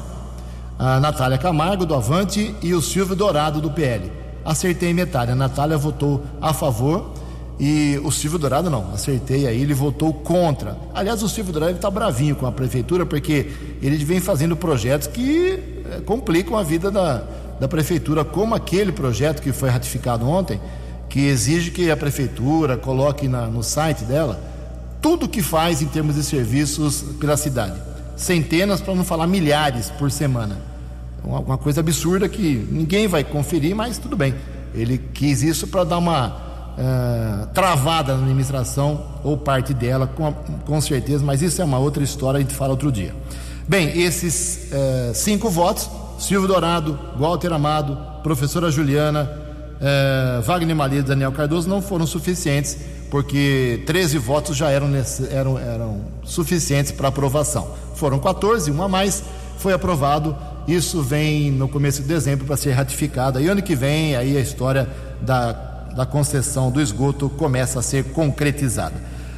[0.77, 4.11] A Natália Camargo, do Avante, e o Silvio Dourado, do PL.
[4.47, 5.33] Acertei metade.
[5.33, 7.11] A Natália votou a favor
[7.59, 10.77] e o Silvio Dourado não, acertei aí, ele votou contra.
[10.93, 15.83] Aliás, o Silvio Dourado está bravinho com a prefeitura porque ele vem fazendo projetos que
[15.85, 17.23] eh, complicam a vida da,
[17.59, 20.61] da prefeitura, como aquele projeto que foi ratificado ontem,
[21.09, 24.39] que exige que a prefeitura coloque na, no site dela
[25.01, 27.75] tudo que faz em termos de serviços pela cidade.
[28.15, 30.57] Centenas, para não falar milhares por semana.
[31.27, 34.33] Uma, uma coisa absurda que ninguém vai conferir, mas tudo bem.
[34.73, 40.31] Ele quis isso para dar uma uh, travada na administração ou parte dela, com,
[40.65, 43.13] com certeza, mas isso é uma outra história, a gente fala outro dia.
[43.67, 49.29] Bem, esses uh, cinco votos Silvio Dourado, Walter Amado, professora Juliana,
[49.79, 52.75] eh, Wagner Malheiro e Daniel Cardoso não foram suficientes,
[53.11, 54.89] porque 13 votos já eram,
[55.29, 57.67] eram, eram suficientes para aprovação.
[57.95, 59.23] Foram 14, um a mais
[59.59, 60.35] foi aprovado.
[60.67, 63.39] Isso vem no começo de dezembro para ser ratificado.
[63.39, 64.89] E ano que vem, aí a história
[65.21, 65.53] da,
[65.95, 68.95] da concessão do esgoto começa a ser concretizada.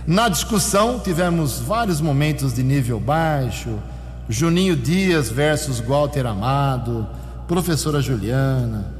[0.07, 3.77] Na discussão, tivemos vários momentos de nível baixo
[4.29, 7.07] Juninho Dias versus Walter Amado,
[7.47, 8.93] professora Juliana.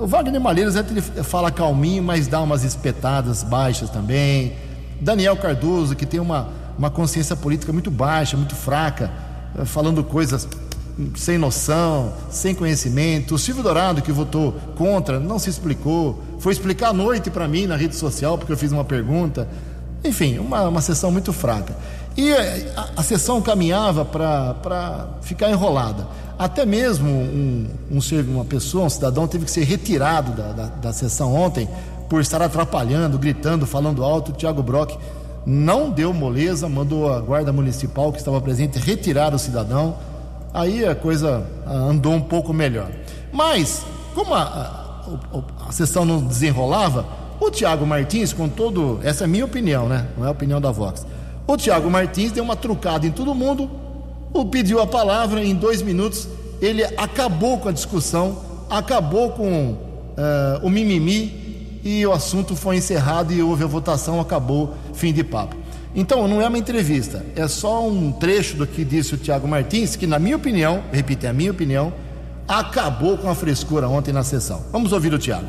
[0.00, 4.52] O Wagner Malheiros ele fala calminho, mas dá umas espetadas baixas também.
[5.00, 9.10] Daniel Cardoso, que tem uma, uma consciência política muito baixa, muito fraca,
[9.64, 10.46] falando coisas
[11.16, 13.34] sem noção, sem conhecimento.
[13.34, 16.22] O Silvio Dourado, que votou contra, não se explicou.
[16.38, 19.48] Foi explicar à noite para mim na rede social, porque eu fiz uma pergunta.
[20.04, 21.74] Enfim, uma, uma sessão muito fraca.
[22.16, 26.06] E a, a sessão caminhava para ficar enrolada.
[26.38, 27.98] Até mesmo um, um,
[28.32, 31.68] uma pessoa, um cidadão, teve que ser retirado da, da, da sessão ontem
[32.08, 34.30] por estar atrapalhando, gritando, falando alto.
[34.30, 34.96] O Tiago Brock
[35.46, 39.96] não deu moleza, mandou a guarda municipal que estava presente retirar o cidadão.
[40.54, 42.88] Aí a coisa andou um pouco melhor.
[43.32, 47.04] Mas, como a, a, a sessão não desenrolava,
[47.40, 49.00] o Tiago Martins, com todo.
[49.02, 50.06] Essa é a minha opinião, né?
[50.16, 51.04] Não é a opinião da Vox.
[51.46, 53.70] O Tiago Martins deu uma trucada em todo mundo,
[54.32, 56.26] o pediu a palavra em dois minutos,
[56.60, 58.38] ele acabou com a discussão,
[58.70, 59.78] acabou com uh,
[60.62, 65.54] o mimimi e o assunto foi encerrado e houve a votação, acabou, fim de papo.
[65.94, 69.94] Então, não é uma entrevista, é só um trecho do que disse o Tiago Martins,
[69.94, 71.92] que, na minha opinião, repito, é a minha opinião,
[72.48, 74.64] acabou com a frescura ontem na sessão.
[74.72, 75.46] Vamos ouvir o Tiago.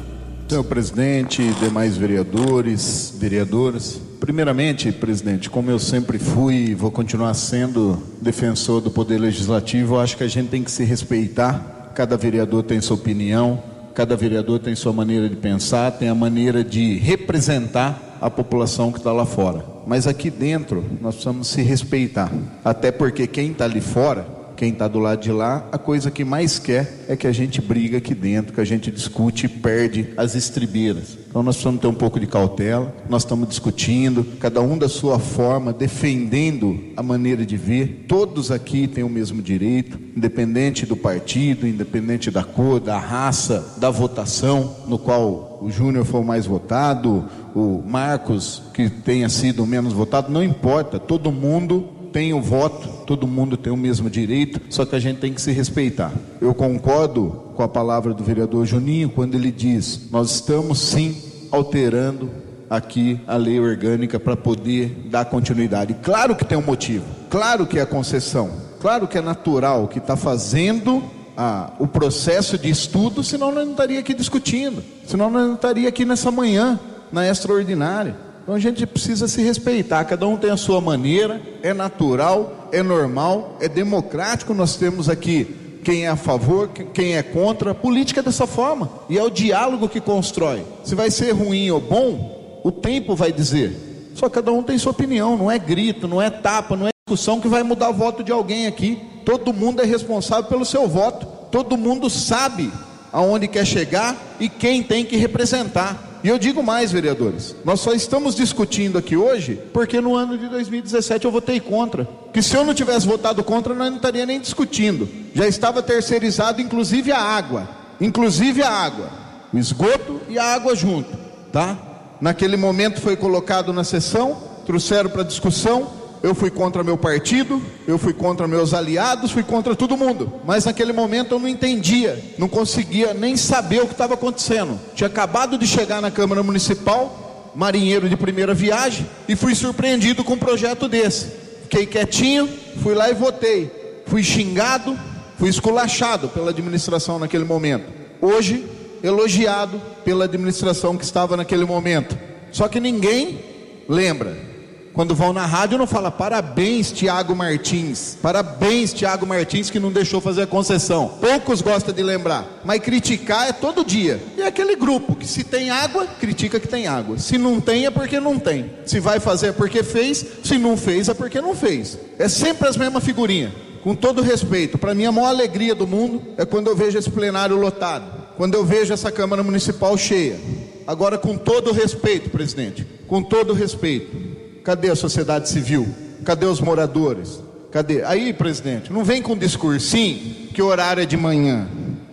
[0.48, 4.00] Senhor presidente, demais vereadores, vereadoras.
[4.20, 10.16] Primeiramente, presidente, como eu sempre fui e vou continuar sendo defensor do Poder Legislativo, acho
[10.16, 11.92] que a gente tem que se respeitar.
[11.96, 13.64] Cada vereador tem sua opinião,
[13.96, 19.00] cada vereador tem sua maneira de pensar, tem a maneira de representar a população que
[19.00, 19.75] está lá fora.
[19.86, 22.32] Mas aqui dentro nós precisamos se respeitar.
[22.64, 26.24] Até porque quem está ali fora quem está do lado de lá, a coisa que
[26.24, 30.14] mais quer é que a gente briga aqui dentro, que a gente discute e perde
[30.18, 31.18] as estribeiras.
[31.28, 35.20] Então nós precisamos ter um pouco de cautela, nós estamos discutindo, cada um da sua
[35.20, 38.06] forma, defendendo a maneira de ver.
[38.08, 43.90] Todos aqui têm o mesmo direito, independente do partido, independente da cor, da raça, da
[43.90, 49.68] votação, no qual o Júnior foi o mais votado, o Marcos, que tenha sido o
[49.68, 54.62] menos votado, não importa, todo mundo tem o voto, todo mundo tem o mesmo direito,
[54.70, 56.14] só que a gente tem que se respeitar.
[56.40, 62.32] Eu concordo com a palavra do vereador Juninho quando ele diz: nós estamos sim alterando
[62.70, 65.94] aqui a lei orgânica para poder dar continuidade.
[66.02, 68.50] Claro que tem um motivo, claro que é a concessão,
[68.80, 71.04] claro que é natural que está fazendo
[71.36, 76.32] a, o processo de estudo, senão não estaria aqui discutindo, senão não estaria aqui nessa
[76.32, 76.80] manhã,
[77.12, 78.25] na extraordinária.
[78.46, 82.84] Então a gente precisa se respeitar, cada um tem a sua maneira, é natural, é
[82.84, 84.54] normal, é democrático.
[84.54, 87.72] Nós temos aqui quem é a favor, quem é contra.
[87.72, 90.64] A política é dessa forma, e é o diálogo que constrói.
[90.84, 94.12] Se vai ser ruim ou bom, o tempo vai dizer.
[94.14, 97.42] Só cada um tem sua opinião, não é grito, não é tapa, não é discussão
[97.42, 99.02] que vai mudar o voto de alguém aqui.
[99.26, 102.72] Todo mundo é responsável pelo seu voto, todo mundo sabe
[103.12, 106.15] aonde quer chegar e quem tem que representar.
[106.26, 110.50] E eu digo mais, vereadores, nós só estamos discutindo aqui hoje porque no ano de
[110.50, 112.10] 2017 eu votei contra.
[112.34, 115.08] Que se eu não tivesse votado contra, nós não estaria nem discutindo.
[115.36, 117.70] Já estava terceirizado, inclusive a água,
[118.02, 119.08] inclusive a água,
[119.54, 121.16] o esgoto e a água junto,
[121.52, 121.78] tá?
[122.20, 124.36] Naquele momento foi colocado na sessão,
[124.66, 125.92] trouxeram para discussão,
[126.26, 130.42] eu fui contra meu partido, eu fui contra meus aliados, fui contra todo mundo.
[130.44, 134.80] Mas naquele momento eu não entendia, não conseguia nem saber o que estava acontecendo.
[134.96, 140.34] Tinha acabado de chegar na Câmara Municipal, marinheiro de primeira viagem, e fui surpreendido com
[140.34, 141.28] um projeto desse.
[141.62, 142.50] Fiquei quietinho,
[142.82, 143.72] fui lá e votei.
[144.08, 144.98] Fui xingado,
[145.38, 147.86] fui esculachado pela administração naquele momento.
[148.20, 148.66] Hoje,
[149.04, 152.18] elogiado pela administração que estava naquele momento.
[152.52, 153.40] Só que ninguém
[153.88, 154.55] lembra
[154.96, 158.18] quando vão na rádio, não fala parabéns, Tiago Martins.
[158.22, 161.18] Parabéns, Tiago Martins, que não deixou fazer a concessão.
[161.20, 164.24] Poucos gostam de lembrar, mas criticar é todo dia.
[164.38, 167.18] E é aquele grupo que se tem água, critica que tem água.
[167.18, 168.72] Se não tem, é porque não tem.
[168.86, 172.00] Se vai fazer é porque fez, se não fez, é porque não fez.
[172.18, 173.52] É sempre as mesmas figurinhas.
[173.84, 177.10] Com todo respeito, para mim a maior alegria do mundo é quando eu vejo esse
[177.10, 180.40] plenário lotado, quando eu vejo essa Câmara Municipal cheia.
[180.88, 185.88] Agora, com todo respeito, presidente, com todo respeito, Cadê a sociedade civil?
[186.26, 187.40] Cadê os moradores?
[187.72, 188.04] Cadê?
[188.04, 191.68] Aí, presidente, não vem com discursinho que o horário é de manhã.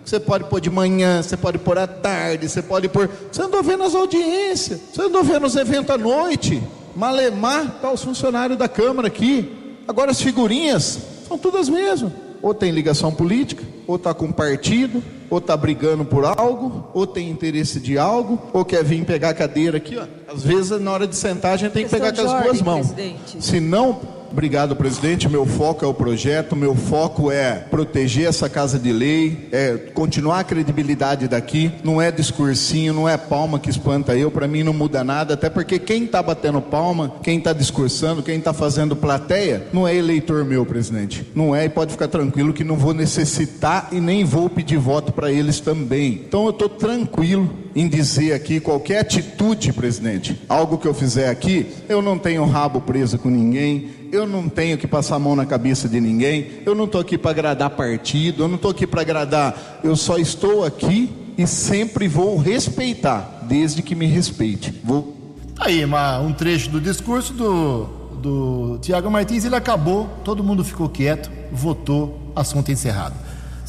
[0.05, 3.09] Você pode pôr de manhã, você pode pôr à tarde, você pode pôr.
[3.31, 6.63] Você andou vendo as audiências, você andou vendo os eventos à noite.
[6.94, 9.50] Malemar, tá os funcionários da Câmara aqui.
[9.88, 12.13] Agora as figurinhas são todas mesmas.
[12.42, 17.30] Ou tem ligação política, ou está com partido, ou está brigando por algo, ou tem
[17.30, 20.06] interesse de algo, ou quer vir pegar a cadeira aqui, ó.
[20.33, 22.92] Às vezes, na hora de sentar, a gente tem que pegar com as duas mãos.
[22.92, 23.44] Presidente.
[23.44, 24.00] Se não
[24.33, 25.28] Obrigado, presidente.
[25.28, 30.40] Meu foco é o projeto, meu foco é proteger essa casa de lei, é continuar
[30.40, 31.70] a credibilidade daqui.
[31.85, 34.30] Não é discursinho, não é palma que espanta eu.
[34.30, 38.38] Para mim não muda nada, até porque quem está batendo palma, quem está discursando, quem
[38.38, 41.30] está fazendo plateia, não é eleitor meu, presidente.
[41.35, 45.12] Não é e pode ficar tranquilo que não vou necessitar e nem vou pedir voto
[45.12, 46.22] para eles também.
[46.26, 51.66] Então eu estou tranquilo em dizer aqui qualquer atitude, presidente, algo que eu fizer aqui,
[51.88, 55.46] eu não tenho rabo preso com ninguém, eu não tenho que passar a mão na
[55.46, 59.00] cabeça de ninguém, eu não estou aqui para agradar partido, eu não estou aqui para
[59.00, 64.81] agradar, eu só estou aqui e sempre vou respeitar, desde que me respeite.
[64.85, 65.16] Vou.
[65.54, 67.85] Tá aí uma, um trecho do discurso do,
[68.20, 73.14] do Tiago Martins, ele acabou, todo mundo ficou quieto, votou, assunto encerrado.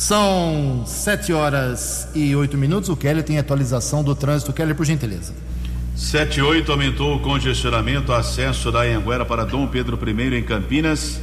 [0.03, 2.89] São sete horas e oito minutos.
[2.89, 4.51] O Kelly tem atualização do trânsito.
[4.51, 5.33] Kelly, por gentileza.
[5.95, 11.21] Sete e oito aumentou o congestionamento, acesso da Anhanguera para Dom Pedro I em Campinas.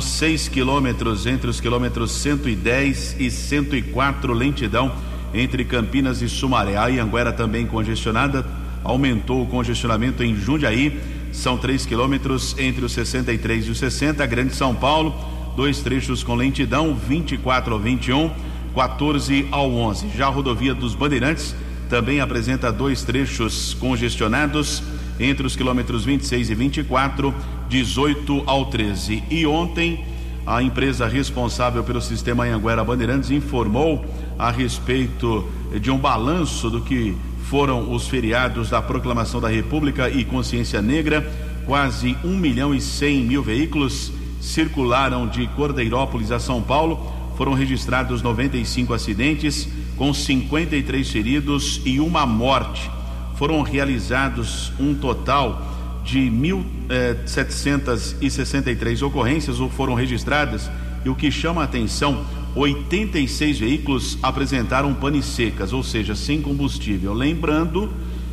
[0.00, 4.92] Seis quilômetros entre os quilômetros 110 e 104, lentidão
[5.34, 6.76] entre Campinas e Sumaré.
[6.76, 8.46] A Anhanguera também congestionada,
[8.84, 11.00] aumentou o congestionamento em Jundiaí.
[11.32, 14.24] São três quilômetros entre os 63 e os 60.
[14.26, 18.30] Grande São Paulo dois trechos com lentidão, 24 ao 21,
[18.74, 20.08] 14 ao 11.
[20.16, 21.54] Já a rodovia dos Bandeirantes
[21.88, 24.82] também apresenta dois trechos congestionados
[25.20, 27.34] entre os quilômetros 26 e 24,
[27.68, 29.22] 18 ao 13.
[29.30, 30.04] E ontem,
[30.46, 34.04] a empresa responsável pelo sistema Anhanguera Bandeirantes informou
[34.38, 35.46] a respeito
[35.80, 41.30] de um balanço do que foram os feriados da Proclamação da República e Consciência Negra,
[41.66, 44.10] quase 1 milhão e 100 mil veículos
[44.42, 47.12] circularam de Cordeirópolis a São Paulo.
[47.36, 52.90] Foram registrados 95 acidentes, com 53 feridos e uma morte.
[53.36, 55.62] Foram realizados um total
[56.04, 60.68] de 1.763 eh, ocorrências ou foram registradas.
[61.04, 67.14] E o que chama a atenção, 86 veículos apresentaram pane secas, ou seja, sem combustível.
[67.14, 67.90] Lembrando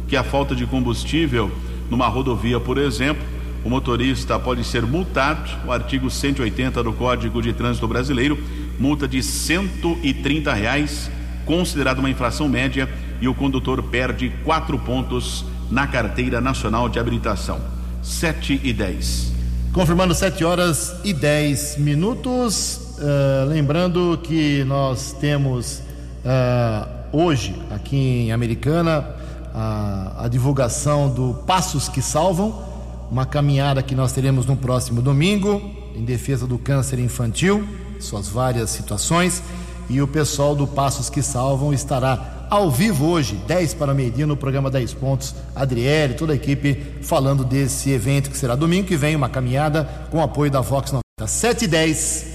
[0.08, 1.52] que a falta de combustível
[1.90, 3.24] numa rodovia, por exemplo,
[3.64, 5.50] o motorista pode ser multado.
[5.66, 8.38] O artigo 180 do Código de Trânsito Brasileiro,
[8.80, 11.12] multa de 130 reais,
[11.46, 12.90] considerada uma infração média,
[13.22, 17.60] e o condutor perde quatro pontos na carteira nacional de habilitação.
[18.02, 19.34] 7 e 10.
[19.74, 22.96] Confirmando 7 horas e 10 minutos.
[22.98, 25.82] Uh, lembrando que nós temos
[26.24, 29.06] uh, hoje, aqui em Americana,
[29.54, 32.69] a, a divulgação do Passos que Salvam
[33.12, 35.62] uma caminhada que nós teremos no próximo domingo
[35.96, 37.68] em defesa do câncer infantil,
[38.00, 39.42] suas várias situações,
[39.90, 44.38] e o pessoal do Passos que Salvam estará ao vivo hoje, 10 para meio-dia, no
[44.38, 45.36] programa 10 Pontos.
[45.56, 50.22] Adriele, toda a equipe falando desse evento que será domingo que vem, uma caminhada com
[50.22, 51.04] apoio da Vox 90.
[51.28, 52.26] 7 e 10.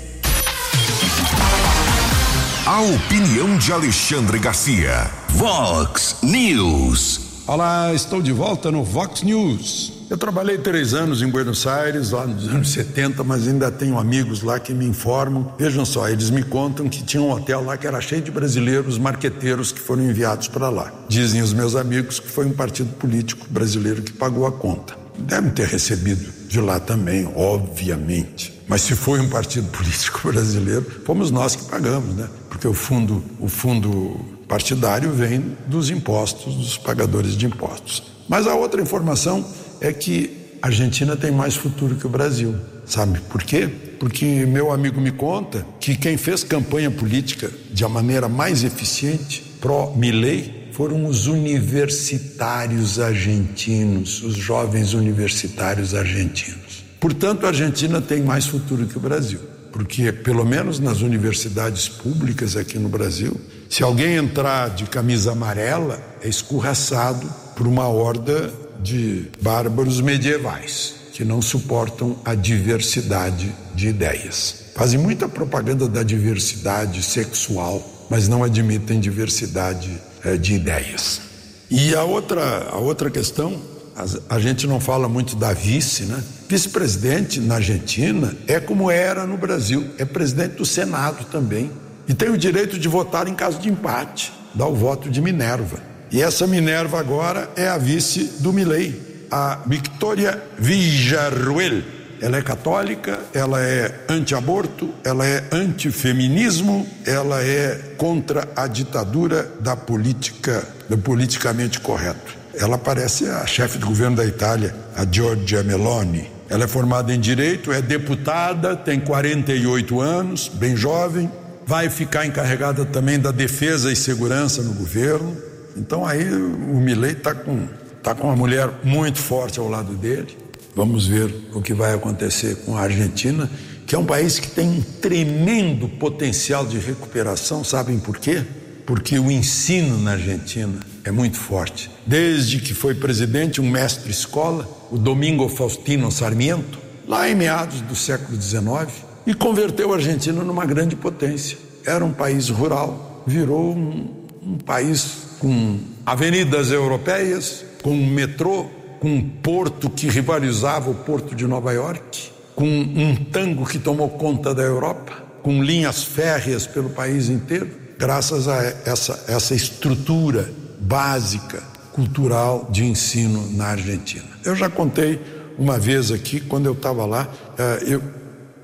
[2.66, 5.10] A opinião de Alexandre Garcia.
[5.30, 7.42] Vox News.
[7.46, 9.93] Olá, estou de volta no Vox News.
[10.10, 14.42] Eu trabalhei três anos em Buenos Aires, lá nos anos 70, mas ainda tenho amigos
[14.42, 15.54] lá que me informam.
[15.58, 18.98] Vejam só, eles me contam que tinha um hotel lá que era cheio de brasileiros
[18.98, 20.92] marqueteiros que foram enviados para lá.
[21.08, 24.94] Dizem os meus amigos que foi um partido político brasileiro que pagou a conta.
[25.18, 28.62] Devem ter recebido de lá também, obviamente.
[28.68, 32.28] Mas se foi um partido político brasileiro, fomos nós que pagamos, né?
[32.50, 38.02] Porque o fundo, o fundo partidário vem dos impostos, dos pagadores de impostos.
[38.28, 39.44] Mas a outra informação
[39.80, 42.54] é que a Argentina tem mais futuro que o Brasil.
[42.86, 43.68] Sabe por quê?
[43.98, 49.42] Porque meu amigo me conta que quem fez campanha política de uma maneira mais eficiente,
[49.60, 56.84] pró-Milei, foram os universitários argentinos, os jovens universitários argentinos.
[56.98, 62.56] Portanto, a Argentina tem mais futuro que o Brasil, porque, pelo menos nas universidades públicas
[62.56, 68.52] aqui no Brasil, se alguém entrar de camisa amarela, é escorraçado por uma horda
[68.84, 74.66] de bárbaros medievais que não suportam a diversidade de ideias.
[74.74, 79.90] Fazem muita propaganda da diversidade sexual, mas não admitem diversidade
[80.22, 81.22] é, de ideias.
[81.70, 83.58] E a outra, a outra questão,
[83.96, 86.22] a, a gente não fala muito da vice, né?
[86.46, 91.70] Vice-presidente na Argentina é como era no Brasil, é presidente do Senado também.
[92.06, 95.93] E tem o direito de votar em caso de empate, dá o voto de Minerva.
[96.14, 101.82] E essa Minerva agora é a vice do Milley, a Victoria Villarruel.
[102.20, 109.74] Ela é católica, ela é anti-aborto, ela é anti-feminismo, ela é contra a ditadura da
[109.74, 112.36] política, do politicamente correto.
[112.54, 116.30] Ela parece a chefe do governo da Itália, a Giorgia Meloni.
[116.48, 121.28] Ela é formada em direito, é deputada, tem 48 anos, bem jovem,
[121.66, 125.53] vai ficar encarregada também da defesa e segurança no governo.
[125.76, 127.68] Então aí o Milei está com,
[128.02, 130.36] tá com uma mulher muito forte ao lado dele.
[130.74, 133.48] Vamos ver o que vai acontecer com a Argentina,
[133.86, 138.42] que é um país que tem um tremendo potencial de recuperação, sabem por quê?
[138.84, 141.90] Porque o ensino na Argentina é muito forte.
[142.06, 147.94] Desde que foi presidente, um mestre escola, o Domingo Faustino Sarmiento, lá em meados do
[147.94, 148.90] século XIX,
[149.26, 151.56] e converteu a Argentina numa grande potência.
[151.86, 154.10] Era um país rural, virou um,
[154.42, 158.64] um país com avenidas europeias, com um metrô,
[158.98, 164.08] com um porto que rivalizava o porto de Nova York, com um tango que tomou
[164.08, 171.62] conta da Europa, com linhas férreas pelo país inteiro, graças a essa, essa estrutura básica
[171.92, 174.24] cultural de ensino na Argentina.
[174.46, 175.20] Eu já contei
[175.58, 177.28] uma vez aqui, quando eu estava lá,
[177.58, 178.02] eh, eu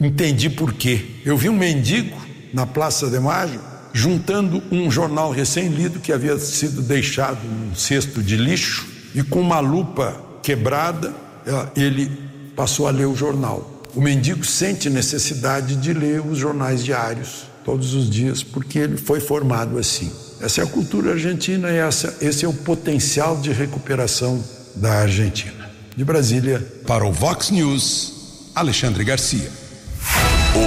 [0.00, 1.04] entendi por quê.
[1.26, 2.16] Eu vi um mendigo
[2.54, 8.36] na Praça de Maio juntando um jornal recém-lido que havia sido deixado num cesto de
[8.36, 11.12] lixo e com uma lupa quebrada
[11.46, 12.10] eh, ele
[12.54, 13.82] passou a ler o jornal.
[13.94, 19.20] O mendigo sente necessidade de ler os jornais diários todos os dias porque ele foi
[19.20, 20.10] formado assim.
[20.40, 24.42] Essa é a cultura argentina e essa, esse é o potencial de recuperação
[24.76, 25.68] da Argentina.
[25.96, 26.66] De Brasília.
[26.86, 29.50] Para o Vox News, Alexandre Garcia.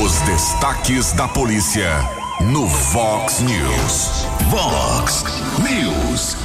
[0.03, 4.25] Os destaques da polícia no Vox News.
[4.49, 5.23] Vox
[5.59, 6.35] News.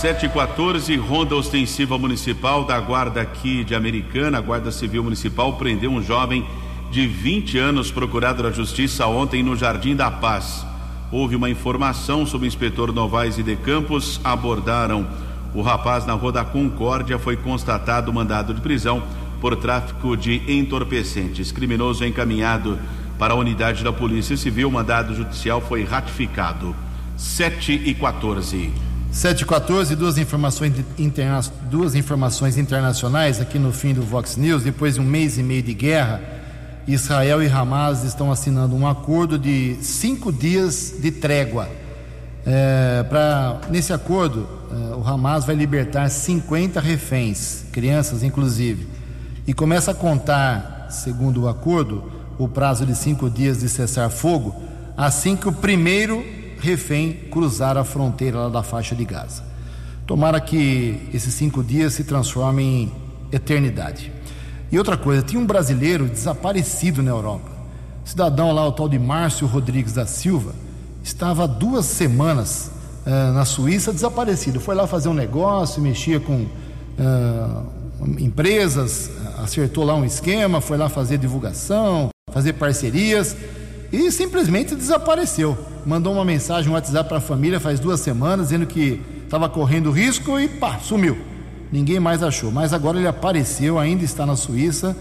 [0.00, 6.02] 714, Ronda Ostensiva Municipal da Guarda aqui de Americana, a Guarda Civil Municipal prendeu um
[6.02, 6.46] jovem
[6.90, 10.64] de 20 anos procurado na Justiça ontem no Jardim da Paz.
[11.10, 15.06] Houve uma informação sobre o inspetor Novaes e de Campos, abordaram
[15.54, 19.02] o rapaz na Rua da Concórdia, foi constatado mandado de prisão
[19.40, 21.52] por tráfico de entorpecentes.
[21.52, 22.78] Criminoso encaminhado
[23.18, 24.68] para a unidade da Polícia Civil.
[24.68, 26.74] O mandado judicial foi ratificado.
[27.16, 28.72] 7 e 14.
[29.10, 31.40] 7 e 14, duas informações, interna...
[31.70, 34.62] duas informações internacionais aqui no fim do Vox News.
[34.62, 36.20] Depois de um mês e meio de guerra,
[36.86, 41.68] Israel e Hamas estão assinando um acordo de cinco dias de trégua.
[42.46, 49.02] É, pra, nesse acordo, é, o Hamas vai libertar 50 reféns, crianças inclusive
[49.46, 52.10] e começa a contar, segundo o acordo,
[52.44, 54.54] o prazo de cinco dias de cessar fogo,
[54.96, 56.24] assim que o primeiro
[56.58, 59.44] refém cruzar a fronteira lá da faixa de Gaza.
[60.06, 62.92] Tomara que esses cinco dias se transformem em
[63.32, 64.12] eternidade.
[64.70, 67.50] E outra coisa, tinha um brasileiro desaparecido na Europa.
[68.04, 70.52] cidadão lá, o tal de Márcio Rodrigues da Silva,
[71.02, 72.70] estava duas semanas
[73.06, 74.58] uh, na Suíça desaparecido.
[74.60, 77.66] Foi lá fazer um negócio, mexia com uh,
[78.18, 83.36] empresas, acertou lá um esquema, foi lá fazer divulgação, fazer parcerias
[83.92, 85.58] e simplesmente desapareceu.
[85.84, 89.90] Mandou uma mensagem no WhatsApp para a família faz duas semanas dizendo que estava correndo
[89.90, 91.18] risco e pá, sumiu.
[91.70, 92.52] Ninguém mais achou.
[92.52, 94.96] Mas agora ele apareceu, ainda está na Suíça.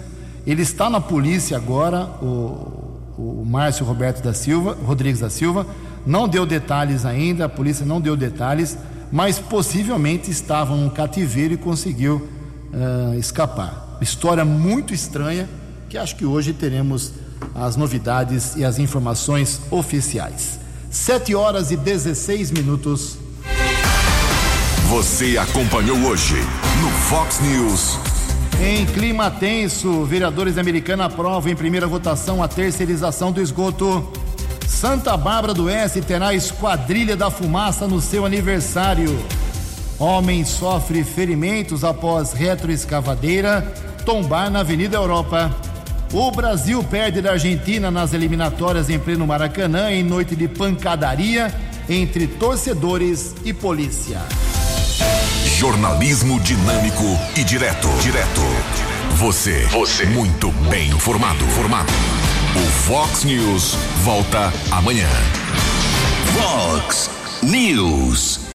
[0.48, 5.68] Ele está na polícia agora, o, o Márcio Roberto da Silva, Rodrigues da Silva.
[6.06, 8.76] Não deu detalhes ainda, a polícia não deu detalhes,
[9.12, 12.28] mas possivelmente estava num cativeiro e conseguiu
[12.74, 14.00] uh, escapar.
[14.02, 15.48] História muito estranha
[15.92, 17.12] que acho que hoje teremos
[17.54, 20.58] as novidades e as informações oficiais.
[20.90, 23.18] 7 horas e 16 minutos.
[24.88, 26.36] Você acompanhou hoje
[26.82, 27.98] no Fox News.
[28.62, 34.10] Em clima tenso, vereadores americanos aprovam em primeira votação a terceirização do esgoto.
[34.66, 39.20] Santa Bárbara do Oeste terá esquadrilha da fumaça no seu aniversário.
[40.00, 43.74] Homem sofre ferimentos após retroescavadeira
[44.06, 45.54] tombar na Avenida Europa.
[46.14, 51.54] O Brasil perde da Argentina nas eliminatórias em pleno Maracanã em noite de pancadaria
[51.88, 54.20] entre torcedores e polícia.
[55.58, 57.06] Jornalismo dinâmico
[57.38, 57.88] e direto.
[58.02, 58.42] Direto.
[59.16, 59.66] Você.
[59.68, 60.06] Você.
[60.06, 61.46] Muito bem informado.
[61.48, 61.94] Formado.
[62.58, 65.08] O Fox News volta amanhã.
[66.34, 67.10] Fox
[67.42, 68.42] News.